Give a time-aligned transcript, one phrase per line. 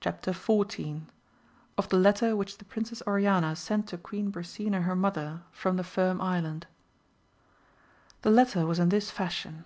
[0.00, 0.22] Chap.
[0.22, 1.02] XIV.—
[1.78, 5.82] Of the letter which the Princess Oriana sent to Queen Brisena her mother, from the
[5.82, 6.68] Firm Island.
[8.22, 9.64] |HE letter was in this fashion.